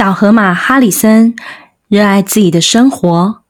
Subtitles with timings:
[0.00, 1.36] 小河马哈里森
[1.86, 3.42] 热爱自己的生活，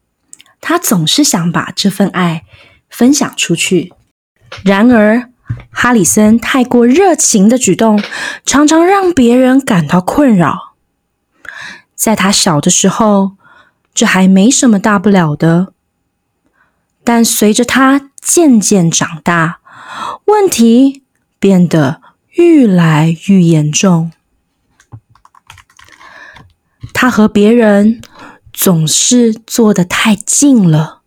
[0.61, 2.45] 他总是想把这份爱
[2.89, 3.93] 分享出去。
[4.65, 5.31] 然而，
[5.71, 8.03] 哈里森太过热情的举动，
[8.45, 10.75] 常常让别人感到困扰。
[11.95, 13.37] 在他小的时候，
[13.95, 15.73] 这还没什么大不了的。
[17.05, 19.61] 但随着他渐渐长大，
[20.25, 21.05] 问题
[21.39, 24.11] 变得愈来愈严重。
[27.01, 28.03] 他和别人
[28.53, 31.01] 总是坐得太近了，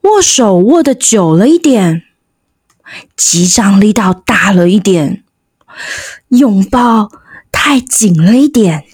[0.00, 2.02] 握手握得久了一点，
[3.16, 5.22] 击掌力道大了一点，
[6.30, 7.12] 拥抱
[7.52, 8.84] 太紧了一点，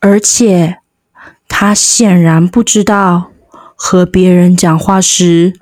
[0.00, 0.78] 而且
[1.46, 3.32] 他显然不知道，
[3.76, 5.52] 和别人讲话时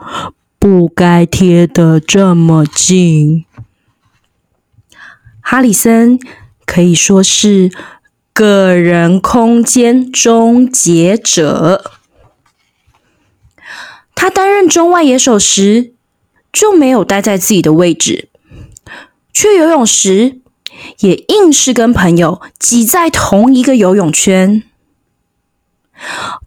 [0.61, 3.45] 不该贴得这么近。
[5.41, 6.21] 哈里森
[6.65, 7.73] 可以说是
[8.33, 11.93] 个人空间终结者。
[14.15, 15.93] 他担任中外野手时，
[16.53, 18.29] 就没有待在自己的位置；
[19.33, 20.39] 去游泳时，
[21.01, 24.63] 也硬是跟朋友挤在同一个游泳圈。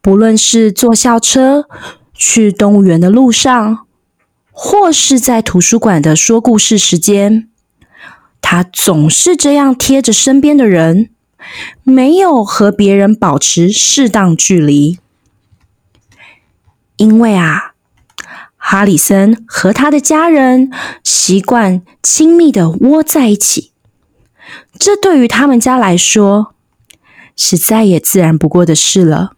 [0.02, 1.68] 不论是坐校车
[2.14, 3.86] 去动物园的路上，
[4.52, 7.50] 或是在图书馆的说故事时间，
[8.42, 11.10] 他总是这样贴着身边的人，
[11.84, 15.00] 没有和别人保持适当距离。
[16.98, 17.74] 因为啊，
[18.56, 20.72] 哈里森和他的家人
[21.04, 23.74] 习惯亲密的窝在一起，
[24.80, 26.54] 这对于他们家来说
[27.36, 29.34] 是再也自然不过的事了。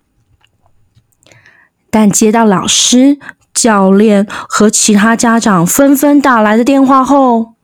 [1.89, 3.17] 但接到老师、
[3.53, 7.55] 教练和其他家长纷纷打来的电话后，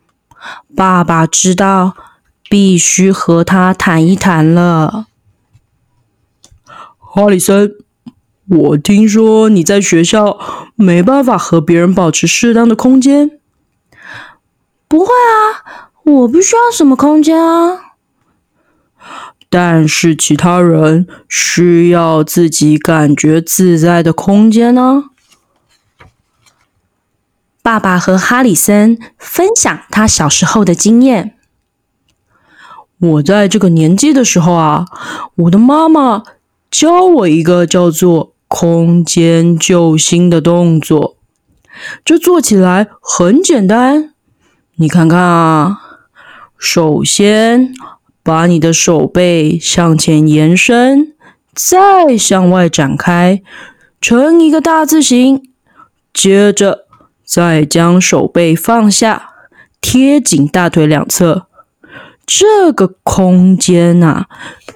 [0.76, 1.96] 爸爸知道
[2.54, 5.08] 必须和他谈一谈了。
[7.00, 7.74] 哈里森，
[8.48, 10.38] 我听说你在学校
[10.76, 13.40] 没办法和别人保持适当的空间。
[14.88, 17.96] 不会啊，我不需要什么空间啊。
[19.50, 25.06] 但是其他人需要自己感觉自在的空间呢。
[27.64, 31.40] 爸爸和哈里森分享他小时候的经验。
[33.00, 34.86] 我在这个年纪的时候啊，
[35.36, 36.24] 我的妈妈
[36.70, 41.18] 教我一个叫做空间救星的动作。
[42.06, 44.14] 这做起来很简单，
[44.76, 45.80] 你看看啊，
[46.58, 47.74] 首先。
[48.26, 51.14] 把你的手背向前延伸，
[51.54, 53.44] 再向外展开，
[54.00, 55.44] 成一个大字形。
[56.14, 56.86] 接着，
[57.26, 59.32] 再将手背放下，
[59.82, 61.48] 贴紧大腿两侧。
[62.26, 64.28] 这个空间啊，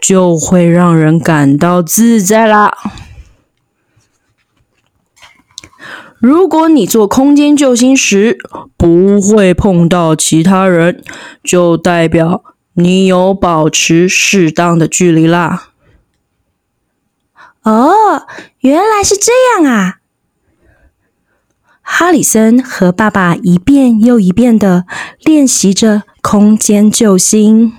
[0.02, 2.76] 就会让人感到自在啦。
[6.20, 8.38] 如果你做空间救星时
[8.76, 11.04] 不会碰到其他人，
[11.44, 12.44] 就代表。
[12.80, 15.70] 你有保持适当的距离啦。
[17.64, 18.28] 哦，
[18.60, 19.96] 原来是这样啊！
[21.82, 24.86] 哈里森和爸爸一遍又一遍的
[25.22, 27.72] 练习着空间救星。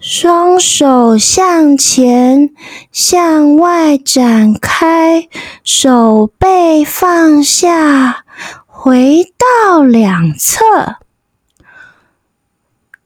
[0.00, 2.48] 双手向前，
[2.90, 5.28] 向外展开，
[5.62, 8.24] 手背放下，
[8.64, 10.64] 回到两侧。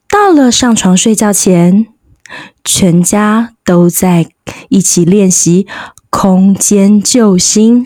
[0.09, 1.89] 到了上床睡觉前，
[2.63, 4.29] 全家都在
[4.69, 5.67] 一起练习
[6.09, 7.85] 空间救星。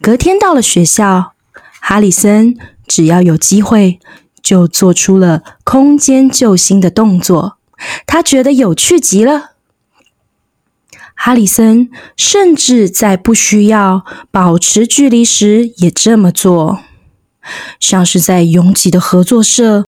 [0.00, 1.34] 隔天到了学校，
[1.82, 2.56] 哈里森
[2.86, 4.00] 只要有机会
[4.42, 7.58] 就做出了空间救星的动作，
[8.06, 9.52] 他觉得有趣极了。
[11.14, 16.80] 哈里森甚至在不需要保持距离时也这么做，
[17.78, 19.84] 像是在拥挤的合作社。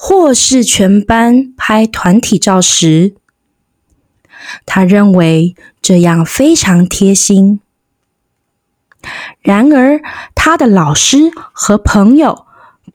[0.00, 3.16] 或是全班拍团体照时，
[4.64, 7.58] 他认为这样非常贴心。
[9.40, 10.00] 然而，
[10.50, 12.46] 他的老师和朋友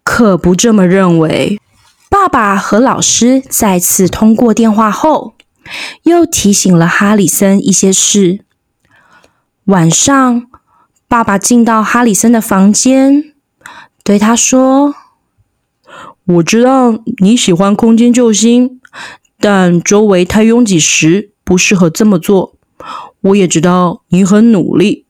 [0.03, 1.59] 可不这么认为。
[2.09, 5.35] 爸爸和老师再次通过电话后，
[6.01, 8.43] 又提醒了哈里森一些事。
[9.65, 10.47] 晚上，
[11.07, 13.35] 爸爸进到哈里森的房间，
[14.03, 14.95] 对他说。
[16.25, 18.81] 我知道你喜欢空间救星，
[19.39, 22.55] 但周围太拥挤时不适合这么做。
[23.21, 25.05] 我也知道你很努力，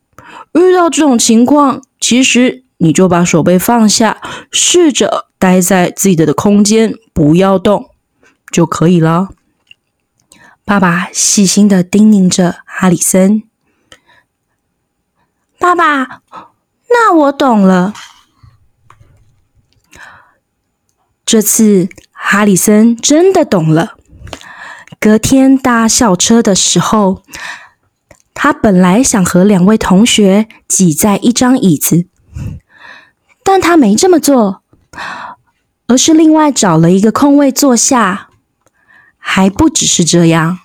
[0.53, 4.21] 遇到这种情况，其实你就把手背放下，
[4.51, 7.89] 试着待在自己的空间，不要动。
[8.51, 9.29] 就可以了。
[10.63, 13.41] 爸爸细心的叮咛着哈里森。
[15.57, 16.21] 爸爸，
[16.87, 17.95] 那我懂了。
[21.25, 23.97] 这次哈里森真的懂了。
[24.99, 27.23] 隔天搭校车的时候，
[28.33, 32.07] 他本来想和两位同学挤在一张椅子，
[33.43, 34.63] 但他没这么做，
[35.87, 38.29] 而是另外找了一个空位坐下。
[39.25, 40.59] 还不只是这样，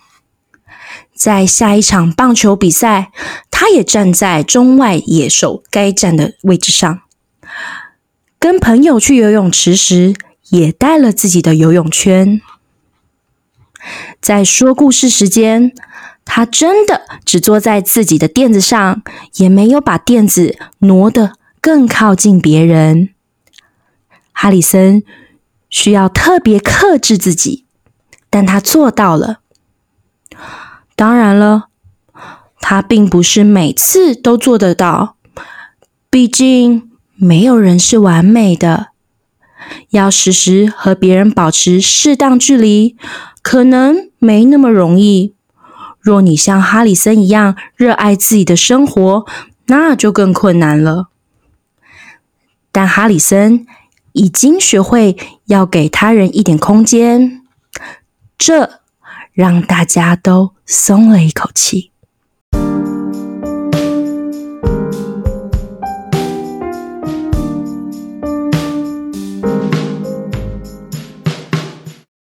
[1.14, 3.12] 在下一场棒球比赛，
[3.52, 7.02] 他也站在中外野手该站的位置上。
[8.40, 10.14] 跟朋友去游泳池时，
[10.48, 12.40] 也带了自己的游泳圈。
[14.20, 15.72] 在说故事时间，
[16.30, 19.02] 他真的只坐在自己的垫子上，
[19.36, 23.08] 也没有把垫子挪得更靠近别人。
[24.32, 25.02] 哈里森
[25.70, 27.64] 需要特别克制自己。
[28.30, 29.38] 但他做到了。
[30.94, 31.68] 当然了，
[32.60, 35.16] 他并不是每次都做得到，
[36.10, 38.88] 毕竟没有人是完美的。
[39.88, 42.98] 要时时和别人保持适当距离，
[43.40, 45.34] 可能没那么容易。
[46.08, 49.26] 若你像哈里森一样热爱自己的生活，
[49.66, 51.08] 那就更困难了。
[52.72, 53.66] 但哈里森
[54.12, 55.18] 已经学会
[55.48, 57.42] 要给他人一点空间。
[58.38, 58.80] 这
[59.34, 61.92] 让大家都松了一口气。